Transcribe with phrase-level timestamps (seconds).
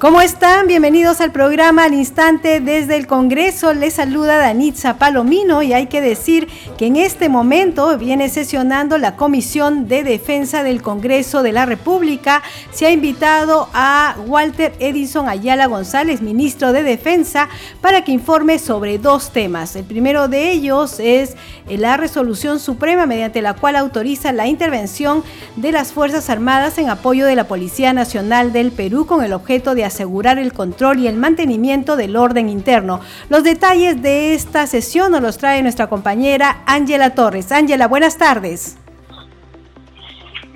[0.00, 0.66] ¿Cómo están?
[0.66, 3.74] Bienvenidos al programa al instante desde el Congreso.
[3.74, 6.48] Les saluda Danitza Palomino y hay que decir
[6.78, 12.42] que en este momento viene sesionando la Comisión de Defensa del Congreso de la República.
[12.72, 17.50] Se ha invitado a Walter Edison Ayala González, ministro de Defensa,
[17.82, 19.76] para que informe sobre dos temas.
[19.76, 21.36] El primero de ellos es
[21.68, 25.22] la resolución suprema mediante la cual autoriza la intervención
[25.56, 29.74] de las Fuerzas Armadas en apoyo de la Policía Nacional del Perú con el objeto
[29.74, 33.00] de asegurar el control y el mantenimiento del orden interno.
[33.28, 37.52] Los detalles de esta sesión nos los trae nuestra compañera Ángela Torres.
[37.52, 38.78] Ángela, buenas tardes.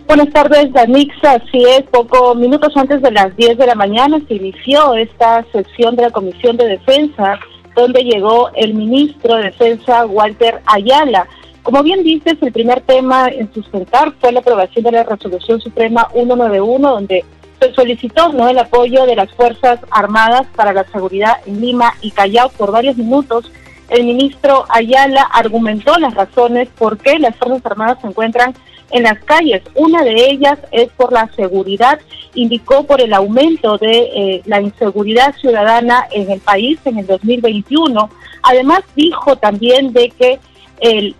[0.07, 1.33] Buenas tardes, Danixa.
[1.33, 5.97] Así es, pocos minutos antes de las 10 de la mañana se inició esta sesión
[5.97, 7.39] de la Comisión de Defensa,
[7.75, 11.27] donde llegó el ministro de Defensa, Walter Ayala.
[11.63, 16.07] Como bien dices, el primer tema en sustentar fue la aprobación de la Resolución Suprema
[16.13, 17.25] 191, donde
[17.61, 18.49] se solicitó ¿no?
[18.49, 22.97] el apoyo de las Fuerzas Armadas para la seguridad en Lima y Callao por varios
[22.97, 23.51] minutos.
[23.89, 28.55] El ministro Ayala argumentó las razones por qué las Fuerzas Armadas se encuentran
[28.91, 29.63] en las calles.
[29.75, 32.01] Una de ellas es por la seguridad,
[32.35, 38.11] indicó por el aumento de eh, la inseguridad ciudadana en el país en el 2021.
[38.43, 40.41] Además dijo también de que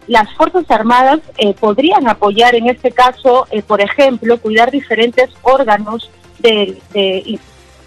[0.09, 6.11] las Fuerzas Armadas eh, podrían apoyar en este caso, eh, por ejemplo, cuidar diferentes órganos
[6.45, 7.39] de,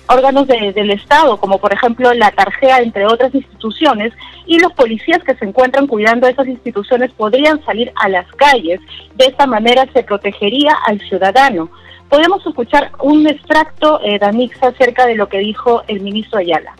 [0.07, 4.13] órganos del Estado, como por ejemplo la tarjeta, entre otras instituciones,
[4.45, 8.79] y los policías que se encuentran cuidando esas instituciones podrían salir a las calles.
[9.15, 11.69] De esta manera se protegería al ciudadano.
[12.09, 16.73] Podemos escuchar un extracto, eh, Danix, acerca de lo que dijo el ministro Ayala.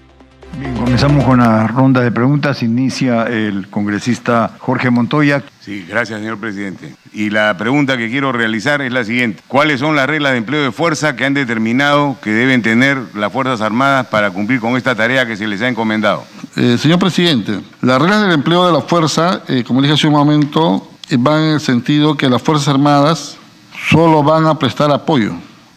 [0.59, 2.63] Bien, comenzamos con la ronda de preguntas.
[2.63, 5.43] Inicia el congresista Jorge Montoya.
[5.59, 6.95] Sí, gracias, señor presidente.
[7.13, 9.43] Y la pregunta que quiero realizar es la siguiente.
[9.47, 13.31] ¿Cuáles son las reglas de empleo de fuerza que han determinado que deben tener las
[13.31, 16.23] Fuerzas Armadas para cumplir con esta tarea que se les ha encomendado?
[16.55, 20.13] Eh, señor presidente, las reglas del empleo de la fuerza, eh, como dije hace un
[20.13, 23.37] momento, van en el sentido que las Fuerzas Armadas
[23.89, 25.33] solo van a prestar apoyo,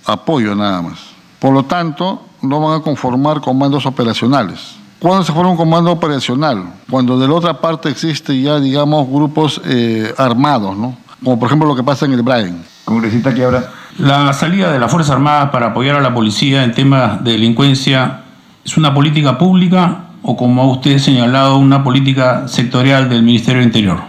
[0.06, 1.00] apoyo nada más.
[1.38, 4.76] Por lo tanto, no van a conformar comandos operacionales.
[5.00, 6.74] ¿Cuándo se forma un comando operacional?
[6.90, 10.94] Cuando de la otra parte existe ya, digamos, grupos eh, armados, ¿no?
[11.24, 12.62] Como por ejemplo lo que pasa en el Brain.
[12.84, 13.70] Congresista que ahora.
[13.98, 18.24] La salida de las Fuerzas Armadas para apoyar a la policía en temas de delincuencia
[18.64, 23.68] es una política pública o, como usted ha señalado, una política sectorial del Ministerio del
[23.68, 24.00] Interior.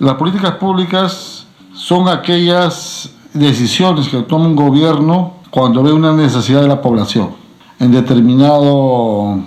[0.00, 6.68] Las políticas públicas son aquellas decisiones que toma un gobierno cuando ve una necesidad de
[6.68, 7.41] la población
[7.82, 9.40] en determinado,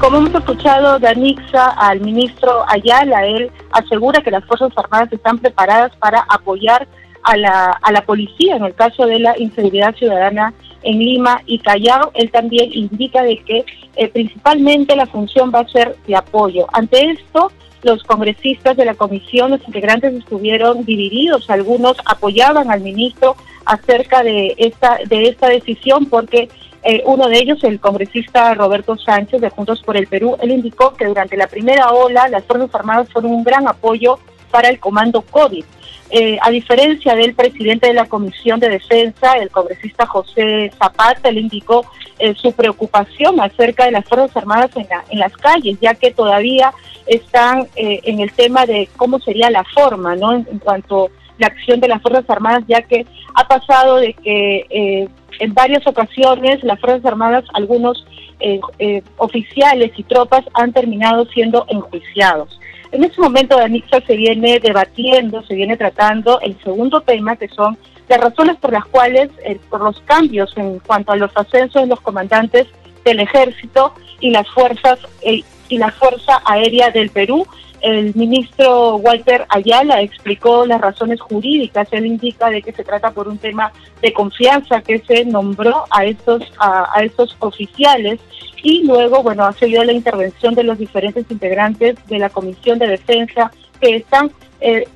[0.00, 5.38] Como hemos escuchado de Anixa al ministro Ayala, él asegura que las Fuerzas Armadas están
[5.38, 6.88] preparadas para apoyar
[7.22, 11.58] a la, a la policía en el caso de la inseguridad ciudadana en Lima y
[11.58, 12.12] Callao.
[12.14, 16.66] Él también indica de que eh, principalmente la función va a ser de apoyo.
[16.72, 21.50] Ante esto, los congresistas de la comisión, los integrantes estuvieron divididos.
[21.50, 23.36] Algunos apoyaban al ministro
[23.66, 26.48] acerca de esta, de esta decisión porque
[26.82, 30.94] Eh, uno de ellos, el congresista Roberto Sánchez de Juntos por el Perú, él indicó
[30.94, 34.18] que durante la primera ola las Fuerzas Armadas fueron un gran apoyo
[34.50, 35.64] para el comando COVID.
[36.12, 41.38] Eh, a diferencia del presidente de la Comisión de Defensa, el congresista José Zapata, él
[41.38, 41.84] indicó
[42.18, 46.72] eh, su preocupación acerca de las Fuerzas Armadas en, en las calles, ya que todavía
[47.06, 50.32] están en el tema de cómo sería la forma, ¿no?
[50.32, 51.10] En, cuanto a
[51.40, 55.08] la acción de las Fuerzas Armadas, ya que ha pasado de que
[55.40, 58.06] en varias ocasiones las Fuerzas Armadas, algunos
[58.40, 62.58] eh, eh, oficiales y tropas han terminado siendo enjuiciados.
[62.92, 67.48] En este momento de Anixa se viene debatiendo, se viene tratando el segundo tema, que
[67.48, 67.78] son
[68.08, 71.88] las razones por las cuales, eh, por los cambios en cuanto a los ascensos de
[71.88, 72.66] los comandantes
[73.04, 77.46] del ejército y las fuerzas y la Fuerza Aérea del Perú,
[77.82, 81.88] el ministro Walter Ayala explicó las razones jurídicas.
[81.92, 83.72] Él indica de que se trata por un tema
[84.02, 88.20] de confianza que se nombró a estos a, estos oficiales
[88.62, 92.88] y luego, bueno, ha seguido la intervención de los diferentes integrantes de la Comisión de
[92.88, 93.50] Defensa
[93.80, 94.30] que están
[94.60, 94.86] eh,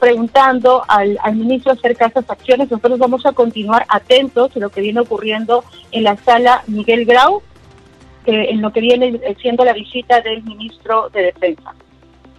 [0.00, 2.70] preguntando al, al ministro acerca de estas acciones.
[2.70, 7.42] Nosotros vamos a continuar atentos a lo que viene ocurriendo en la sala Miguel Grau,
[8.24, 11.74] en lo que viene siendo la visita del ministro de Defensa.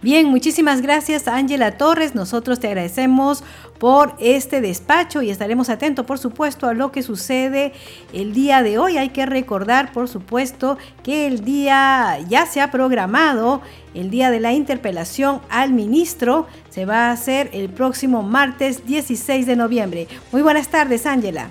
[0.02, 2.16] Bien, muchísimas gracias Ángela Torres.
[2.16, 3.44] Nosotros te agradecemos
[3.78, 7.72] por este despacho y estaremos atentos, por supuesto, a lo que sucede
[8.12, 8.96] el día de hoy.
[8.96, 13.62] Hay que recordar, por supuesto, que el día ya se ha programado,
[13.94, 19.46] el día de la interpelación al ministro se va a hacer el próximo martes 16
[19.46, 20.08] de noviembre.
[20.32, 21.50] Muy buenas tardes, Ángela.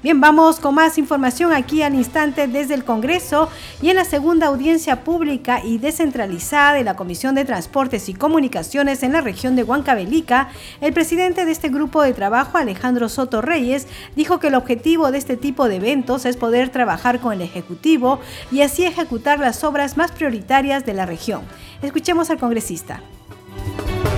[0.00, 3.48] Bien, vamos con más información aquí al instante desde el Congreso
[3.82, 9.02] y en la segunda audiencia pública y descentralizada de la Comisión de Transportes y Comunicaciones
[9.02, 10.50] en la región de Huancavelica,
[10.80, 15.18] el presidente de este grupo de trabajo, Alejandro Soto Reyes, dijo que el objetivo de
[15.18, 18.20] este tipo de eventos es poder trabajar con el Ejecutivo
[18.52, 21.40] y así ejecutar las obras más prioritarias de la región.
[21.82, 23.02] Escuchemos al congresista.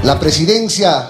[0.02, 1.08] La presidencia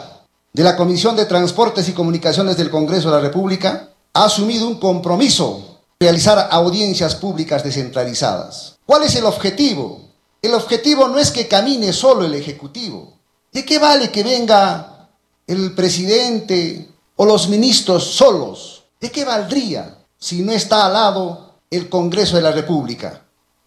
[0.53, 4.79] de la Comisión de Transportes y Comunicaciones del Congreso de la República ha asumido un
[4.79, 8.79] compromiso realizar audiencias públicas descentralizadas.
[8.87, 10.01] ¿Cuál es el objetivo?
[10.43, 13.19] El objetivo no es que camine solo el Ejecutivo.
[13.53, 15.11] ¿De qué vale que venga
[15.47, 18.85] el presidente o los ministros solos?
[19.01, 23.23] ¿De qué valdría si no está al lado el Congreso de la República?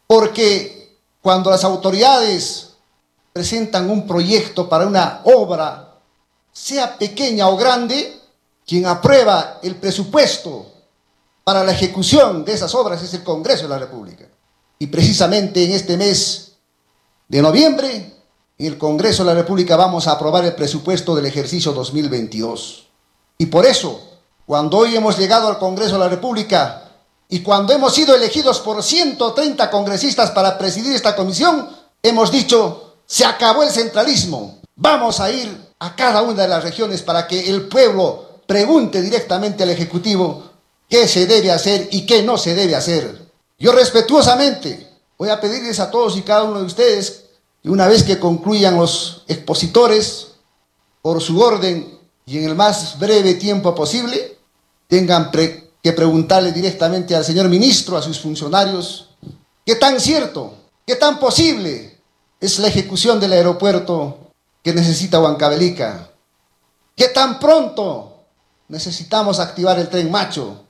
[0.08, 2.72] Porque cuando las autoridades
[3.32, 6.00] presentan un proyecto para una obra,
[6.52, 8.20] sea pequeña o grande,
[8.66, 10.68] quien aprueba el presupuesto
[11.44, 14.26] para la ejecución de esas obras es el Congreso de la República.
[14.80, 16.54] Y precisamente en este mes
[17.28, 18.14] de noviembre,
[18.58, 22.88] en el Congreso de la República vamos a aprobar el presupuesto del ejercicio 2022.
[23.38, 24.00] Y por eso,
[24.46, 26.92] cuando hoy hemos llegado al Congreso de la República
[27.28, 31.70] y cuando hemos sido elegidos por 130 congresistas para presidir esta comisión,
[32.02, 37.02] hemos dicho, se acabó el centralismo, vamos a ir a cada una de las regiones
[37.02, 40.44] para que el pueblo pregunte directamente al Ejecutivo
[40.90, 43.32] qué se debe hacer y qué no se debe hacer.
[43.60, 47.26] Yo respetuosamente voy a pedirles a todos y cada uno de ustedes
[47.62, 50.34] que una vez que concluyan los expositores,
[51.04, 54.38] por su orden y en el más breve tiempo posible,
[54.88, 59.10] tengan que preguntarle directamente al señor ministro, a sus funcionarios,
[59.66, 60.54] qué tan cierto,
[60.88, 62.00] qué tan posible
[62.40, 64.32] es la ejecución del aeropuerto
[64.64, 66.10] que necesita Huancavelica,
[66.96, 68.13] qué tan pronto
[68.68, 70.63] Necesitamos activar el tren macho.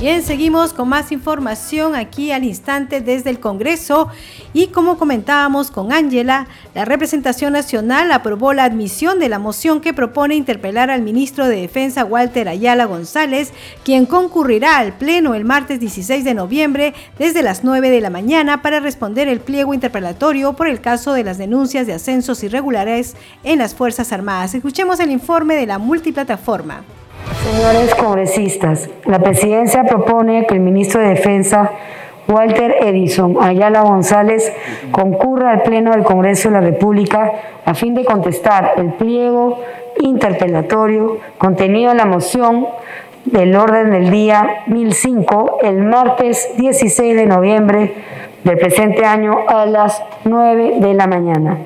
[0.00, 4.06] Bien, seguimos con más información aquí al instante desde el Congreso
[4.52, 9.92] y como comentábamos con Ángela, la representación nacional aprobó la admisión de la moción que
[9.92, 13.52] propone interpelar al ministro de Defensa Walter Ayala González,
[13.84, 18.62] quien concurrirá al Pleno el martes 16 de noviembre desde las 9 de la mañana
[18.62, 23.58] para responder el pliego interpelatorio por el caso de las denuncias de ascensos irregulares en
[23.58, 24.54] las Fuerzas Armadas.
[24.54, 26.84] Escuchemos el informe de la multiplataforma.
[27.36, 31.70] Señores congresistas, la presidencia propone que el ministro de Defensa,
[32.26, 34.52] Walter Edison Ayala González,
[34.90, 37.32] concurra al Pleno del Congreso de la República
[37.64, 39.60] a fin de contestar el pliego
[40.00, 42.66] interpelatorio contenido en la moción
[43.24, 47.94] del orden del día 1005 el martes 16 de noviembre
[48.44, 51.58] del presente año a las 9 de la mañana.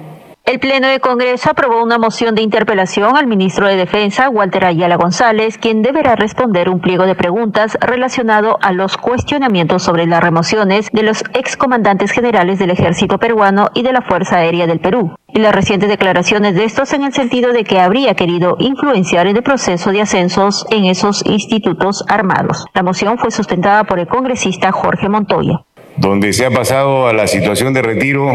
[0.53, 4.97] El Pleno de Congreso aprobó una moción de interpelación al ministro de Defensa, Walter Ayala
[4.97, 10.91] González, quien deberá responder un pliego de preguntas relacionado a los cuestionamientos sobre las remociones
[10.93, 15.39] de los excomandantes generales del ejército peruano y de la Fuerza Aérea del Perú, y
[15.39, 19.43] las recientes declaraciones de estos en el sentido de que habría querido influenciar en el
[19.43, 22.67] proceso de ascensos en esos institutos armados.
[22.75, 25.65] La moción fue sustentada por el congresista Jorge Montoya.
[25.97, 28.27] Donde se ha pasado a la situación de retiro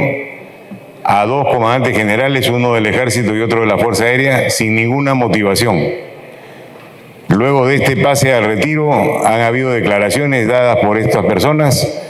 [1.09, 5.13] a dos comandantes generales, uno del ejército y otro de la Fuerza Aérea, sin ninguna
[5.13, 5.81] motivación.
[7.29, 8.91] Luego de este pase al retiro
[9.25, 12.03] han habido declaraciones dadas por estas personas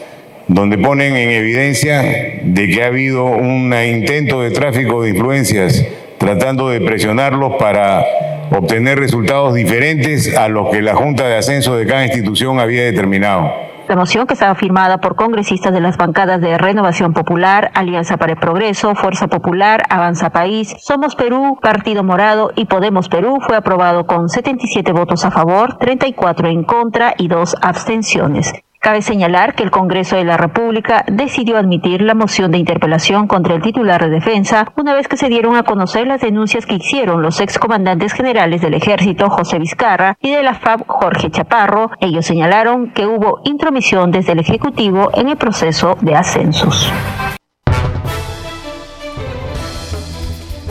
[0.48, 2.01] donde ponen en evidencia
[2.42, 5.86] de que ha habido un intento de tráfico de influencias
[6.18, 8.04] tratando de presionarlos para
[8.50, 13.76] obtener resultados diferentes a los que la Junta de Ascenso de cada institución había determinado.
[13.88, 18.34] La moción que estaba firmada por congresistas de las bancadas de Renovación Popular, Alianza para
[18.34, 24.06] el Progreso, Fuerza Popular, Avanza País, Somos Perú, Partido Morado y Podemos Perú fue aprobado
[24.06, 28.51] con 77 votos a favor, 34 en contra y dos abstenciones.
[28.88, 33.53] Cabe señalar que el Congreso de la República decidió admitir la moción de interpelación contra
[33.53, 37.22] el titular de defensa una vez que se dieron a conocer las denuncias que hicieron
[37.22, 41.91] los excomandantes generales del ejército José Vizcarra y de la FAB Jorge Chaparro.
[42.00, 46.89] Ellos señalaron que hubo intromisión desde el Ejecutivo en el proceso de ascensos.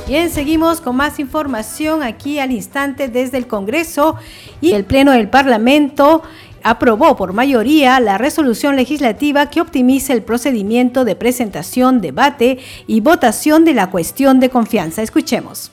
[0.09, 4.15] Bien, seguimos con más información aquí al instante desde el Congreso
[4.61, 6.23] y el Pleno del Parlamento
[6.67, 12.59] aprobó por mayoría la resolución legislativa que optimiza el procedimiento de presentación, debate
[12.89, 15.03] y votación de la cuestión de confianza.
[15.03, 15.71] Escuchemos.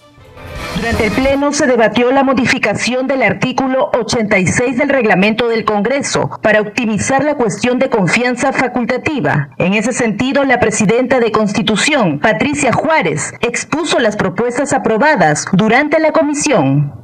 [0.76, 6.62] Durante el Pleno se debatió la modificación del artículo 86 del reglamento del Congreso para
[6.62, 9.50] optimizar la cuestión de confianza facultativa.
[9.58, 16.12] En ese sentido, la presidenta de Constitución, Patricia Juárez, expuso las propuestas aprobadas durante la
[16.12, 17.03] comisión.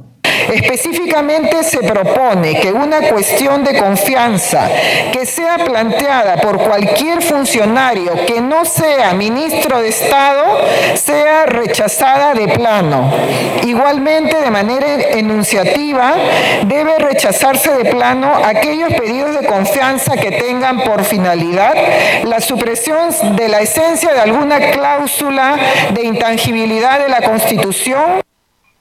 [0.52, 4.68] Específicamente se propone que una cuestión de confianza
[5.12, 10.44] que sea planteada por cualquier funcionario que no sea ministro de Estado
[10.94, 13.10] sea rechazada de plano.
[13.66, 16.14] Igualmente, de manera enunciativa,
[16.66, 21.74] debe rechazarse de plano aquellos pedidos de confianza que tengan por finalidad
[22.24, 25.56] la supresión de la esencia de alguna cláusula
[25.92, 28.22] de intangibilidad de la Constitución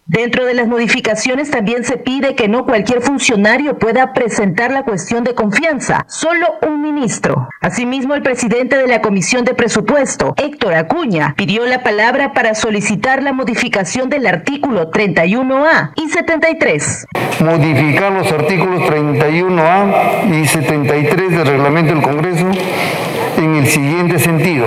[0.09, 5.23] Dentro de las modificaciones también se pide que no cualquier funcionario pueda presentar la cuestión
[5.23, 7.47] de confianza, solo un ministro.
[7.61, 13.21] Asimismo, el presidente de la Comisión de Presupuesto, Héctor Acuña, pidió la palabra para solicitar
[13.21, 17.05] la modificación del artículo 31A y 73.
[17.41, 22.49] Modificar los artículos 31A y 73 del reglamento del Congreso
[23.37, 24.65] en el siguiente sentido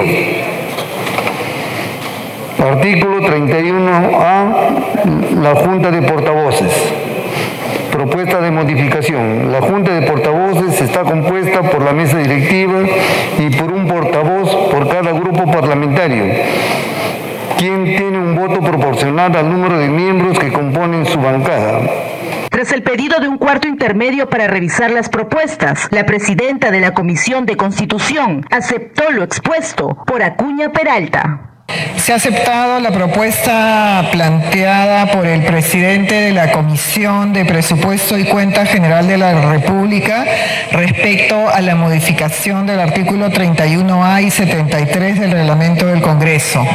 [2.62, 6.72] Artículo 31A, la Junta de Portavoces.
[7.90, 9.50] Propuesta de modificación.
[9.50, 12.82] La Junta de Portavoces está compuesta por la mesa directiva
[13.40, 16.22] y por un portavoz por cada grupo parlamentario,
[17.58, 21.80] quien tiene un voto proporcional al número de miembros que componen su bancada.
[22.48, 26.94] Tras el pedido de un cuarto intermedio para revisar las propuestas, la presidenta de la
[26.94, 31.48] Comisión de Constitución aceptó lo expuesto por Acuña Peralta.
[31.96, 38.24] Se ha aceptado la propuesta planteada por el presidente de la Comisión de Presupuesto y
[38.24, 40.24] Cuenta General de la República
[40.72, 46.66] respecto a la modificación del artículo 31A y 73 del reglamento del Congreso.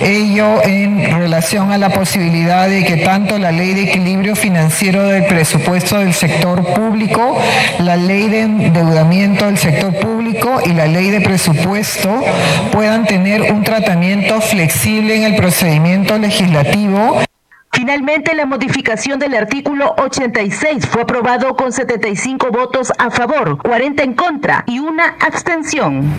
[0.00, 5.24] Ello en relación a la posibilidad de que tanto la ley de equilibrio financiero del
[5.24, 7.40] presupuesto del sector público,
[7.80, 12.24] la ley de endeudamiento del sector público y la ley de presupuesto
[12.72, 17.20] puedan tener un tratamiento flexible en el procedimiento legislativo.
[17.72, 24.14] Finalmente, la modificación del artículo 86 fue aprobado con 75 votos a favor, 40 en
[24.14, 26.12] contra y una abstención.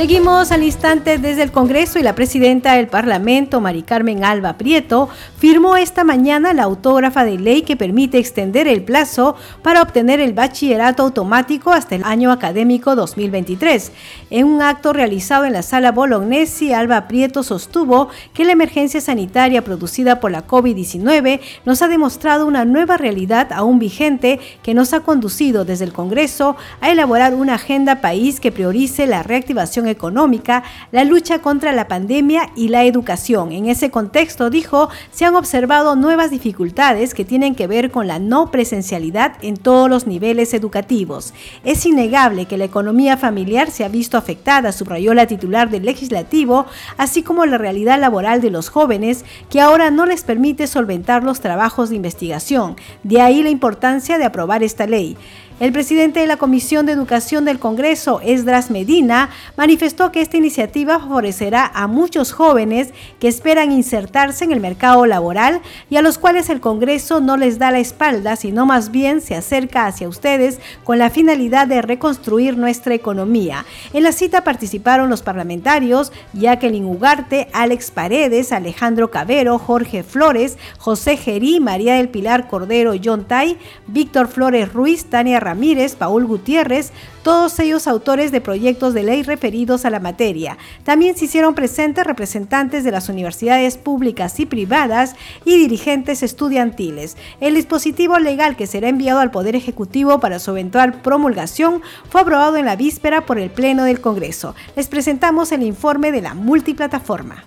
[0.00, 5.10] Seguimos al instante desde el Congreso y la presidenta del Parlamento, Mari Carmen Alba Prieto,
[5.36, 10.32] firmó esta mañana la autógrafa de ley que permite extender el plazo para obtener el
[10.32, 13.92] bachillerato automático hasta el año académico 2023.
[14.30, 19.62] En un acto realizado en la sala Bolognesi, Alba Prieto sostuvo que la emergencia sanitaria
[19.62, 25.00] producida por la COVID-19 nos ha demostrado una nueva realidad aún vigente que nos ha
[25.00, 31.04] conducido desde el Congreso a elaborar una agenda país que priorice la reactivación económica, la
[31.04, 33.52] lucha contra la pandemia y la educación.
[33.52, 38.18] En ese contexto, dijo, se han observado nuevas dificultades que tienen que ver con la
[38.18, 41.34] no presencialidad en todos los niveles educativos.
[41.64, 46.66] Es innegable que la economía familiar se ha visto afectada, subrayó la titular del legislativo,
[46.96, 51.40] así como la realidad laboral de los jóvenes que ahora no les permite solventar los
[51.40, 52.76] trabajos de investigación.
[53.02, 55.16] De ahí la importancia de aprobar esta ley.
[55.60, 60.98] El presidente de la Comisión de Educación del Congreso, Esdras Medina, manifestó que esta iniciativa
[60.98, 66.48] favorecerá a muchos jóvenes que esperan insertarse en el mercado laboral y a los cuales
[66.48, 70.98] el Congreso no les da la espalda, sino más bien se acerca hacia ustedes con
[70.98, 73.66] la finalidad de reconstruir nuestra economía.
[73.92, 81.18] En la cita participaron los parlamentarios Jacqueline Ugarte, Alex Paredes, Alejandro Cabero, Jorge Flores, José
[81.18, 85.49] Gerí, María del Pilar Cordero, John Tai, Víctor Flores Ruiz, Tania Ramírez,
[85.98, 86.92] Paul Gutiérrez,
[87.22, 90.58] todos ellos autores de proyectos de ley referidos a la materia.
[90.84, 95.14] También se hicieron presentes representantes de las universidades públicas y privadas
[95.44, 97.16] y dirigentes estudiantiles.
[97.40, 102.56] El dispositivo legal que será enviado al Poder Ejecutivo para su eventual promulgación fue aprobado
[102.56, 104.54] en la víspera por el Pleno del Congreso.
[104.76, 107.44] Les presentamos el informe de la multiplataforma.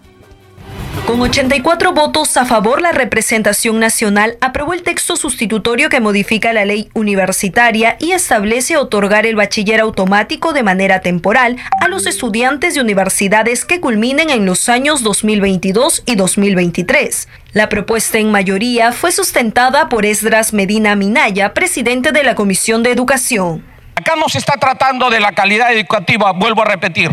[1.06, 6.64] Con 84 votos a favor, la representación nacional aprobó el texto sustitutorio que modifica la
[6.64, 12.82] ley universitaria y establece otorgar el bachiller automático de manera temporal a los estudiantes de
[12.82, 17.28] universidades que culminen en los años 2022 y 2023.
[17.52, 22.92] La propuesta en mayoría fue sustentada por Esdras Medina Minaya, presidente de la Comisión de
[22.92, 23.66] Educación.
[23.96, 27.12] Acá no se está tratando de la calidad educativa, vuelvo a repetir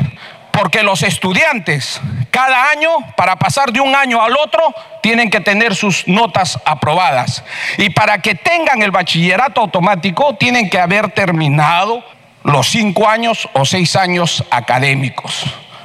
[0.52, 5.74] porque los estudiantes cada año, para pasar de un año al otro, tienen que tener
[5.74, 7.44] sus notas aprobadas.
[7.78, 12.04] Y para que tengan el bachillerato automático, tienen que haber terminado
[12.44, 15.44] los cinco años o seis años académicos.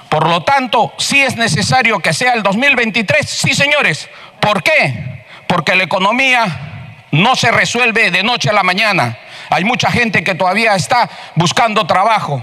[0.09, 4.09] Por lo tanto, sí es necesario que sea el 2023, sí señores.
[4.39, 5.25] ¿Por qué?
[5.47, 9.17] Porque la economía no se resuelve de noche a la mañana.
[9.49, 12.41] Hay mucha gente que todavía está buscando trabajo.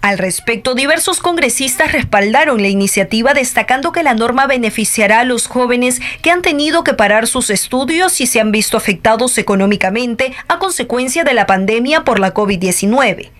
[0.00, 6.00] Al respecto, diversos congresistas respaldaron la iniciativa destacando que la norma beneficiará a los jóvenes
[6.22, 11.24] que han tenido que parar sus estudios y se han visto afectados económicamente a consecuencia
[11.24, 13.30] de la pandemia por la COVID-19.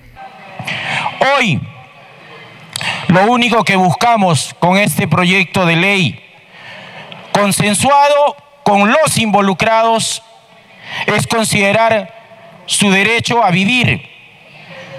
[1.37, 1.61] Hoy,
[3.07, 6.21] lo único que buscamos con este proyecto de ley,
[7.33, 10.23] consensuado con los involucrados,
[11.07, 12.13] es considerar
[12.67, 14.18] su derecho a vivir,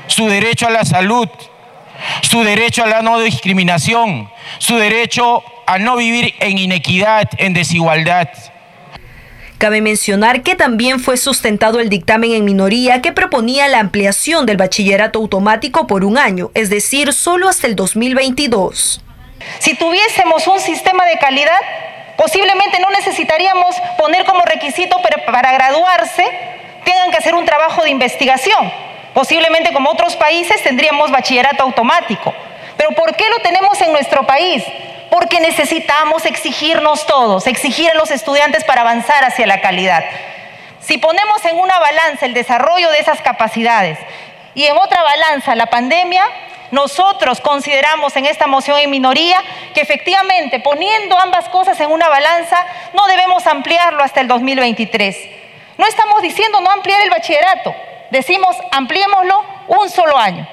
[0.10, 1.30] su derecho a la salud,
[2.22, 8.28] su derecho a la no discriminación, su derecho a no vivir en inequidad, en desigualdad.
[9.60, 14.58] Cabe mencionar que también fue sustentado el dictamen en minoría que proponía la ampliación del
[14.58, 19.04] bachillerato automático por un año, es decir, solo hasta el 2022.
[19.60, 21.60] Si tuviésemos un sistema de calidad,
[22.18, 26.24] posiblemente no necesitaríamos poner como requisito para graduarse,
[26.84, 32.34] tengan que hacer un trabajo de investigación Posiblemente como otros países tendríamos bachillerato automático.
[32.78, 34.64] Pero ¿por qué lo tenemos en nuestro país?
[35.10, 40.06] Porque necesitamos exigirnos todos, exigir a los estudiantes para avanzar hacia la calidad.
[40.80, 44.00] Si ponemos en una balanza el desarrollo de esas capacidades
[44.56, 46.24] y en otra balanza la pandemia,
[46.72, 49.44] nosotros consideramos en esta moción en minoría
[49.74, 55.18] que efectivamente poniendo ambas cosas en una balanza no debemos ampliarlo hasta el 2023.
[55.78, 57.74] No estamos diciendo no ampliar el bachillerato,
[58.12, 60.48] decimos ampliémoslo un solo año.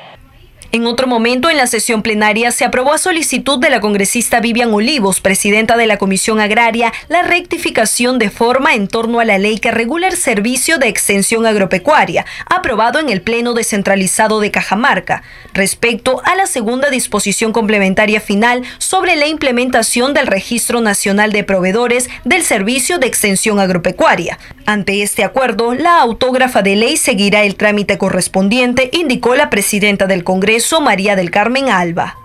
[0.72, 4.74] En otro momento, en la sesión plenaria, se aprobó a solicitud de la congresista Vivian
[4.74, 9.58] Olivos, presidenta de la Comisión Agraria, la rectificación de forma en torno a la ley
[9.58, 15.22] que regula el servicio de extensión agropecuaria, aprobado en el Pleno Descentralizado de Cajamarca,
[15.54, 22.10] respecto a la segunda disposición complementaria final sobre la implementación del Registro Nacional de Proveedores
[22.24, 24.38] del Servicio de Extensión Agropecuaria.
[24.66, 30.24] Ante este acuerdo, la autógrafa de ley seguirá el trámite correspondiente, indicó la presidenta del
[30.24, 32.16] Congreso, María del Carmen Alba.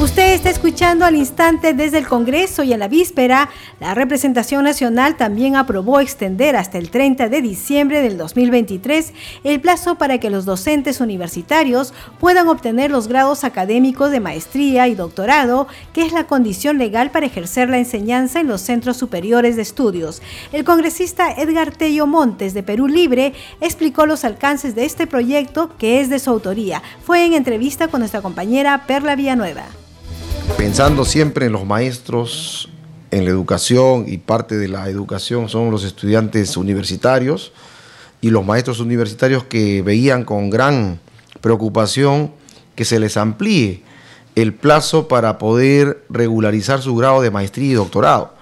[0.00, 5.18] Usted está escuchando al instante desde el Congreso y a la víspera, la representación nacional
[5.18, 9.12] también aprobó extender hasta el 30 de diciembre del 2023
[9.44, 14.94] el plazo para que los docentes universitarios puedan obtener los grados académicos de maestría y
[14.94, 19.62] doctorado, que es la condición legal para ejercer la enseñanza en los centros superiores de
[19.62, 20.22] estudios.
[20.50, 26.00] El congresista Edgar Tello Montes de Perú Libre explicó los alcances de este proyecto que
[26.00, 26.82] es de su autoría.
[27.04, 29.66] Fue en entrevista con nuestra compañera Perla Villanueva
[30.56, 32.68] pensando siempre en los maestros,
[33.10, 37.52] en la educación y parte de la educación son los estudiantes universitarios
[38.20, 41.00] y los maestros universitarios que veían con gran
[41.40, 42.32] preocupación
[42.74, 43.82] que se les amplíe
[44.36, 48.34] el plazo para poder regularizar su grado de maestría y doctorado.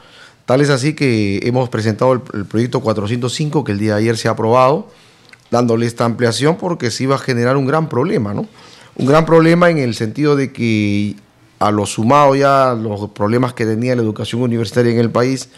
[0.45, 4.29] Tal es así que hemos presentado el, proyecto 405 que el día de ayer se
[4.29, 4.89] ha aprobado,
[5.51, 8.47] dándole esta ampliación porque se iba a generar un gran problema, ¿no?
[8.97, 11.17] Un gran problema en el sentido de que
[11.59, 15.49] a lo sumado ya los problemas que tenía la educación universitaria en el país,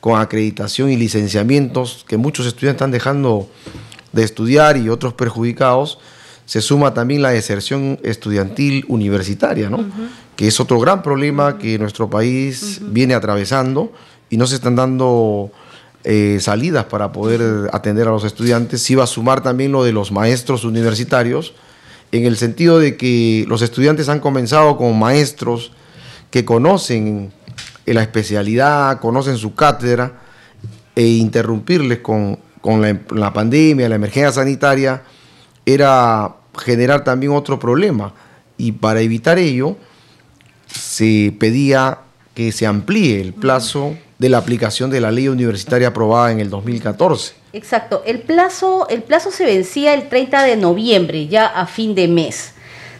[0.00, 3.48] con acreditación y licenciamientos que muchos estudiantes están dejando
[4.12, 5.98] de estudiar y otros perjudicados,
[6.46, 9.84] se suma también la deserción estudiantil universitaria, ¿no?
[10.36, 13.92] que es otro gran problema que nuestro país viene atravesando
[14.28, 15.50] y no se están dando
[16.02, 18.82] eh, salidas para poder atender a los estudiantes.
[18.82, 21.54] Se iba a sumar también lo de los maestros universitarios,
[22.14, 25.72] en el sentido de que los estudiantes han comenzado con maestros
[26.30, 27.32] que conocen
[27.86, 30.20] la especialidad, conocen su cátedra,
[30.94, 35.02] e interrumpirles con, la, la pandemia, la emergencia sanitaria,
[35.66, 38.14] era generar también otro problema.
[38.56, 39.76] Y para evitar ello,
[40.68, 41.98] se pedía
[42.32, 46.48] que se amplíe el plazo de la aplicación de la ley universitaria aprobada en el
[46.48, 47.43] 2014.
[47.54, 52.08] Exacto, el plazo, el plazo se vencía el 30 de noviembre, ya a fin de
[52.08, 52.52] mes.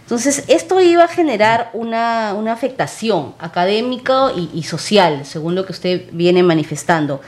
[0.02, 6.04] Entonces, esto iba a generar una, afectación académica y, y, social, según lo que usted
[6.12, 7.20] viene manifestando.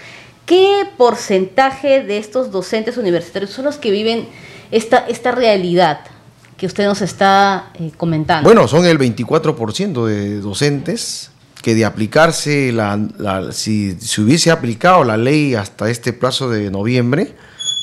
[0.45, 4.29] ¿Qué porcentaje de estos docentes universitarios son los que viven
[4.71, 6.01] esta, esta realidad
[6.57, 8.49] que usted nos está eh, comentando?
[8.49, 11.33] Bueno, son el 24% de docentes
[11.67, 12.97] que de aplicarse, la,
[13.51, 17.33] si se hubiese aplicado la ley hasta este plazo de noviembre,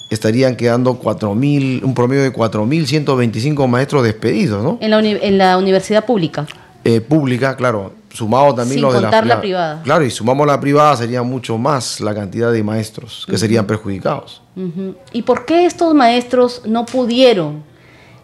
[0.09, 4.77] estarían quedando 4.000, un promedio de 4.125 maestros despedidos, ¿no?
[4.79, 6.47] En la, en la universidad pública.
[6.85, 9.81] Eh, pública, claro, sumado también lo de la, la privada.
[9.83, 14.41] Claro, y sumamos la privada sería mucho más la cantidad de maestros que serían perjudicados.
[15.11, 17.63] ¿Y por qué estos maestros no pudieron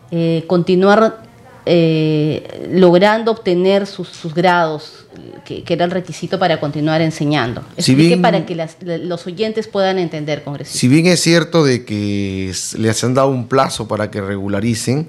[0.09, 1.28] eh, continuar
[1.65, 5.05] eh, logrando obtener sus, grados,
[5.45, 7.63] que, era el requisito para continuar enseñando?
[7.77, 8.55] Explique para que
[9.03, 10.79] los oyentes puedan entender, congresista.
[10.79, 15.07] Si bien es cierto de que les han dado un plazo para que regularicen,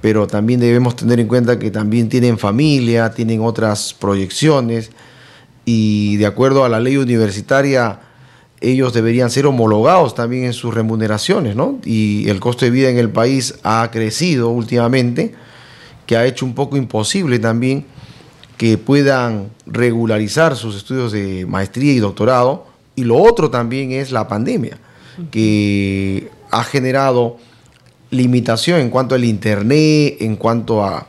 [0.00, 4.90] pero también debemos tener en cuenta que también tienen familia, tienen otras proyecciones
[5.64, 8.00] y de acuerdo a la ley universitaria
[8.60, 11.78] ellos deberían ser homologados también en sus remuneraciones, ¿no?
[11.84, 15.34] Y el costo de vida en el país ha crecido últimamente,
[16.10, 17.84] que ha hecho un poco imposible también
[18.56, 22.66] que puedan regularizar sus estudios de maestría y doctorado.
[22.96, 24.76] Y lo otro también es la pandemia,
[25.30, 27.36] que ha generado
[28.10, 31.06] limitación en cuanto al Internet, en cuanto a,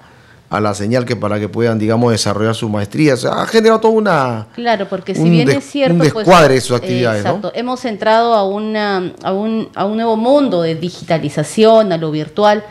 [0.51, 3.15] la señal que para que puedan, digamos, desarrollar su maestría.
[3.31, 4.47] ha generado toda una...
[4.53, 5.93] Claro, porque si bien es cierto...
[5.93, 9.95] Un pues, descuadre de sus actividades, exacto, hemos entrado a, una, a, un, a un
[9.95, 12.63] nuevo mundo de digitalización, a lo virtual,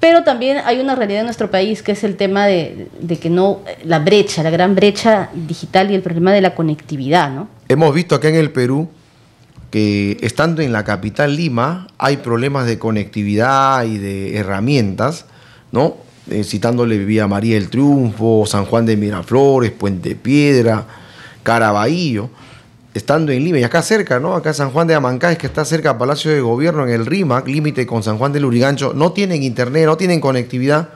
[0.00, 3.30] pero también hay una realidad en nuestro país que es el tema de, de, que
[3.30, 7.48] no, la brecha, la gran brecha digital y el problema de la conectividad, ¿no?
[7.68, 8.88] Hemos visto acá en el Perú
[9.70, 15.26] que estando en la capital Lima hay problemas de conectividad y de herramientas,
[15.72, 15.96] ¿no?
[16.30, 20.84] Eh, citándole Vía María del Triunfo, San Juan de Miraflores, Puente Piedra,
[21.42, 22.30] Caraballo,
[22.96, 24.34] estando en Lima y acá cerca, ¿no?
[24.34, 27.46] Acá San Juan de Amancay, que está cerca del Palacio de Gobierno en el RIMAC,
[27.46, 30.90] límite con San Juan de Lurigancho, no tienen internet, no tienen conectividad.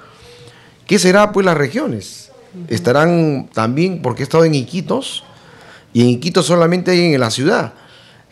[0.87, 2.31] ¿Qué será pues las regiones?
[2.69, 5.25] Estarán también, porque he estado en Iquitos,
[5.93, 7.75] y en Iquitos solamente hay en la ciudad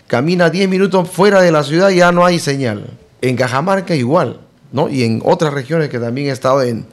[0.08, 2.90] camina 10 minutos fuera de la ciudad y ya no hay señal.
[3.20, 4.40] En Cajamarca igual,
[4.72, 4.88] ¿no?
[4.88, 6.86] Y en otras regiones que también he estado en,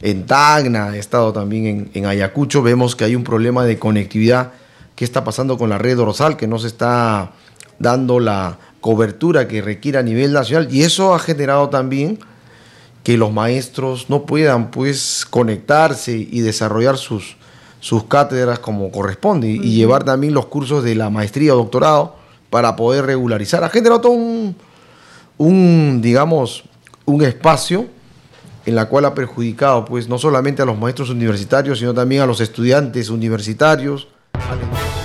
[0.00, 4.52] en Tacna, he estado también en, en, Ayacucho, vemos que hay un problema de conectividad.
[4.96, 6.36] ¿Qué está pasando con la red dorsal?
[6.36, 7.30] Que no se está
[7.78, 10.68] dando la cobertura que requiere a nivel nacional.
[10.74, 12.18] Y eso ha generado también
[13.04, 17.36] que los maestros no puedan pues conectarse y desarrollar sus,
[17.78, 22.16] sus cátedras como corresponde y llevar también los cursos de la maestría o doctorado
[22.50, 23.62] para poder regularizar.
[23.62, 24.16] Ha generado todo
[25.38, 26.64] un, digamos,
[27.04, 27.86] un espacio
[28.64, 32.26] en la cual ha perjudicado, pues, no solamente a los maestros universitarios, sino también a
[32.26, 34.08] los estudiantes universitarios.
[34.48, 34.95] 安全帽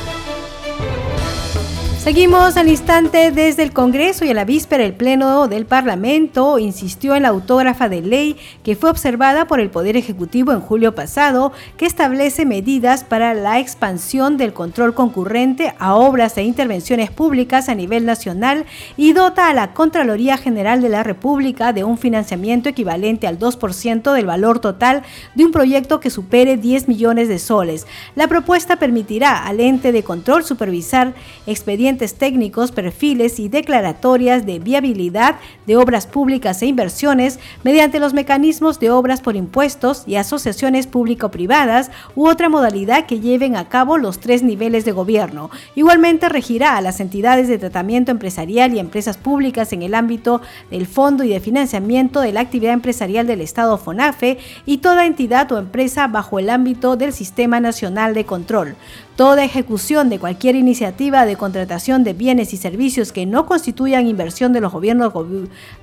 [2.01, 7.15] Seguimos al instante desde el Congreso y a la víspera el Pleno del Parlamento insistió
[7.15, 11.51] en la autógrafa de ley que fue observada por el Poder Ejecutivo en julio pasado
[11.77, 17.75] que establece medidas para la expansión del control concurrente a obras e intervenciones públicas a
[17.75, 18.65] nivel nacional
[18.97, 24.11] y dota a la Contraloría General de la República de un financiamiento equivalente al 2%
[24.11, 25.03] del valor total
[25.35, 27.85] de un proyecto que supere 10 millones de soles.
[28.15, 31.13] La propuesta permitirá al ente de control supervisar
[31.45, 35.35] expedientes técnicos, perfiles y declaratorias de viabilidad
[35.67, 41.91] de obras públicas e inversiones mediante los mecanismos de obras por impuestos y asociaciones público-privadas
[42.15, 45.49] u otra modalidad que lleven a cabo los tres niveles de gobierno.
[45.75, 50.87] Igualmente regirá a las entidades de tratamiento empresarial y empresas públicas en el ámbito del
[50.87, 55.57] fondo y de financiamiento de la actividad empresarial del Estado FONAFE y toda entidad o
[55.57, 58.75] empresa bajo el ámbito del Sistema Nacional de Control.
[59.21, 64.51] Toda ejecución de cualquier iniciativa de contratación de bienes y servicios que no constituyan inversión
[64.51, 65.13] de los gobiernos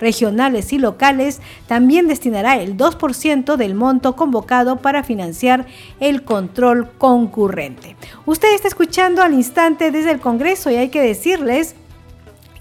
[0.01, 5.67] regionales y locales también destinará el 2% del monto convocado para financiar
[6.01, 7.95] el control concurrente.
[8.27, 11.77] Usted está escuchando al instante desde el Congreso y hay que decirles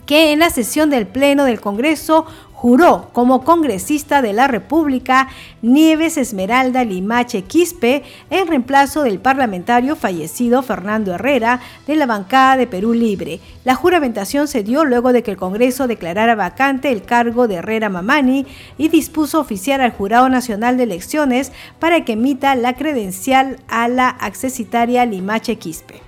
[0.05, 5.27] que en la sesión del Pleno del Congreso juró como congresista de la República
[5.61, 12.65] Nieves Esmeralda Limache Quispe en reemplazo del parlamentario fallecido Fernando Herrera de la bancada de
[12.65, 13.39] Perú Libre.
[13.63, 17.89] La juramentación se dio luego de que el Congreso declarara vacante el cargo de Herrera
[17.89, 18.47] Mamani
[18.79, 24.09] y dispuso oficiar al Jurado Nacional de Elecciones para que emita la credencial a la
[24.09, 26.06] accesitaria Limache Quispe.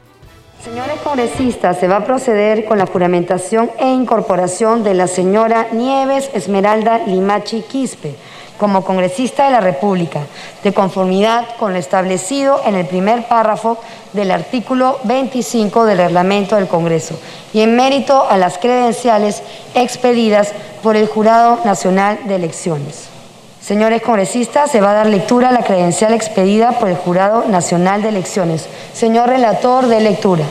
[0.64, 6.30] Señores congresistas, se va a proceder con la juramentación e incorporación de la señora Nieves
[6.34, 8.16] Esmeralda Limachi Quispe
[8.58, 10.20] como congresista de la República,
[10.62, 13.78] de conformidad con lo establecido en el primer párrafo
[14.12, 17.18] del artículo 25 del reglamento del Congreso
[17.54, 19.42] y en mérito a las credenciales
[19.76, 20.52] expedidas
[20.84, 23.19] por el Jurado Nacional de Elecciones.
[23.62, 28.02] Señores congresistas, se va a dar lectura a la credencial expedida por el Jurado Nacional
[28.02, 28.68] de Elecciones.
[28.94, 30.46] Señor relator de lectura.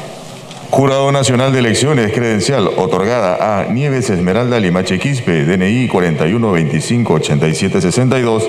[0.71, 8.43] Jurado Nacional de Elecciones, credencial otorgada a Nieves Esmeralda Limache Quispe, DNI 41258762,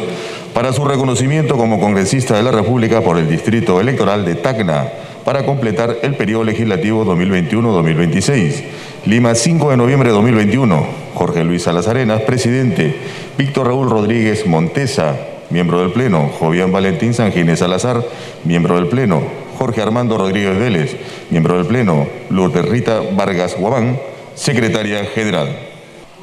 [0.53, 4.89] para su reconocimiento como congresista de la República por el Distrito Electoral de Tacna,
[5.29, 8.63] para completar el periodo legislativo 2021-2026.
[9.05, 10.87] Lima, 5 de noviembre de 2021.
[11.13, 12.95] Jorge Luis Salazarenas, presidente.
[13.37, 15.15] Víctor Raúl Rodríguez Montesa,
[15.51, 16.31] miembro del Pleno.
[16.39, 18.03] Jovian Valentín Sanginés Salazar,
[18.43, 19.21] miembro del Pleno.
[19.59, 20.97] Jorge Armando Rodríguez Vélez,
[21.29, 22.07] miembro del Pleno.
[22.31, 23.99] Lourdes Rita Vargas Guabán,
[24.33, 25.55] secretaria general.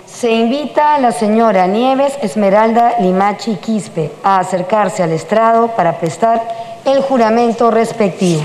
[0.05, 6.42] Se invita a la señora Nieves Esmeralda Limachi Quispe a acercarse al estrado para prestar
[6.85, 8.42] el juramento respectivo.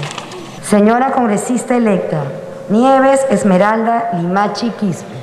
[0.63, 2.23] Señora congresista electa,
[2.69, 5.15] Nieves Esmeralda Limachi Quispe,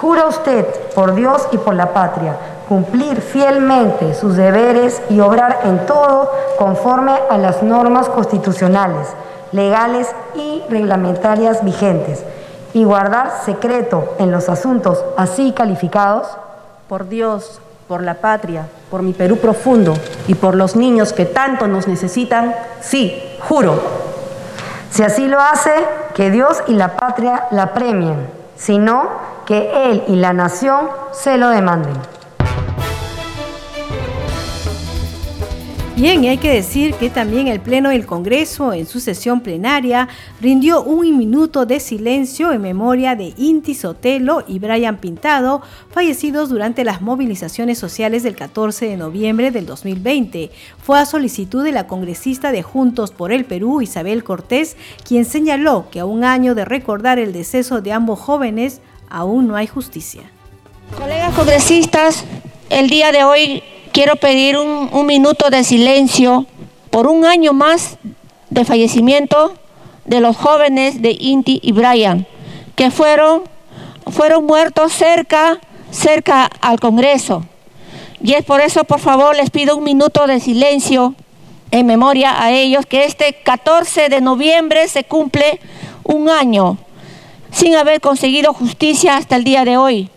[0.00, 2.36] jura usted, por Dios y por la patria,
[2.68, 9.08] cumplir fielmente sus deberes y obrar en todo conforme a las normas constitucionales,
[9.52, 12.24] legales y reglamentarias vigentes,
[12.72, 16.26] y guardar secreto en los asuntos así calificados?
[16.88, 19.94] Por Dios, por la patria, por mi Perú profundo
[20.26, 24.13] y por los niños que tanto nos necesitan, sí, juro.
[24.94, 25.72] Si así lo hace,
[26.14, 29.08] que Dios y la patria la premien, si no,
[29.44, 31.96] que Él y la nación se lo demanden.
[35.96, 40.08] Bien, hay que decir que también el Pleno del Congreso, en su sesión plenaria,
[40.40, 46.82] rindió un minuto de silencio en memoria de Inti Sotelo y Brian Pintado, fallecidos durante
[46.82, 50.50] las movilizaciones sociales del 14 de noviembre del 2020.
[50.82, 54.76] Fue a solicitud de la congresista de Juntos por el Perú, Isabel Cortés,
[55.06, 59.54] quien señaló que a un año de recordar el deceso de ambos jóvenes, aún no
[59.54, 60.22] hay justicia.
[60.98, 62.24] Colegas congresistas,
[62.68, 63.62] el día de hoy
[63.94, 66.46] quiero pedir un, minuto de silencio
[66.90, 67.96] por un año más
[68.50, 69.54] de fallecimiento
[70.04, 72.26] de los jóvenes de Inti y Brian,
[72.74, 73.44] que fueron,
[74.08, 75.60] fueron muertos cerca,
[75.92, 77.44] cerca al Congreso.
[78.20, 81.14] Y es por eso, por favor, les pido un minuto de silencio
[81.70, 85.60] en memoria a ellos, que este 14 de noviembre se cumple
[86.02, 86.78] un año
[87.52, 90.10] sin haber conseguido justicia hasta el día de hoy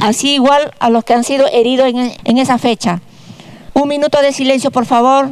[0.00, 3.00] así igual a los que han sido heridos en, esa fecha.
[3.74, 5.30] Un minuto de silencio, por favor.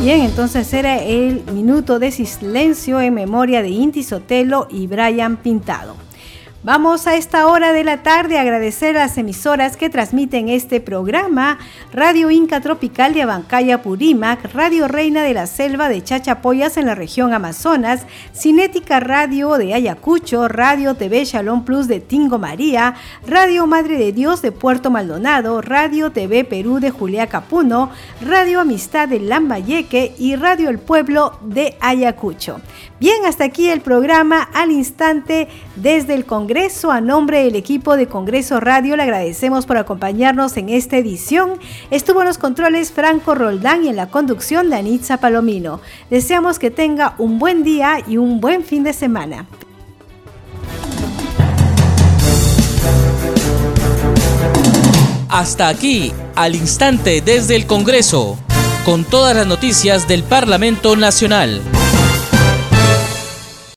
[0.00, 6.05] Bien, entonces era el minuto de silencio en memoria de Inti Sotelo y Brian Pintado.
[6.66, 10.80] Vamos a esta hora de la tarde a agradecer a las emisoras que transmiten este
[10.80, 11.60] programa,
[11.92, 16.96] Radio Inca Tropical de Abancaya Purímac, Radio Reina de la Selva de Chachapoyas en la
[16.96, 22.96] región Amazonas, Cinética Radio de Ayacucho, Radio TV Shalom Plus de Tingo María,
[23.28, 29.06] Radio Madre de Dios de Puerto Maldonado, Radio TV Perú de Julia Capuno, Radio Amistad
[29.06, 32.60] de Lambayeque y Radio El Pueblo de Ayacucho.
[32.98, 36.90] Bien, hasta aquí el programa al instante desde el Congreso.
[36.90, 41.58] A nombre del equipo de Congreso Radio le agradecemos por acompañarnos en esta edición.
[41.90, 45.82] Estuvo en los controles Franco Roldán y en la conducción Danitza Palomino.
[46.08, 49.46] Deseamos que tenga un buen día y un buen fin de semana.
[55.28, 58.38] Hasta aquí, al instante desde el Congreso,
[58.86, 61.60] con todas las noticias del Parlamento Nacional.